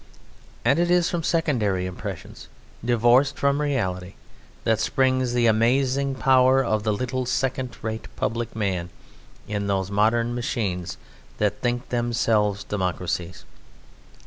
[0.65, 2.47] And it is from secondary impressions
[2.83, 4.15] divorced from reality
[4.63, 8.89] that springs the amazing power of the little second rate public man
[9.47, 10.97] in those modern machines
[11.37, 13.45] that think themselves democracies.